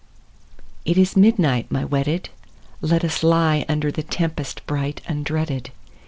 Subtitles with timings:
[0.83, 2.29] It is midnight, my wedded;
[2.81, 5.69] Let us lie under The tempest bright undreaded.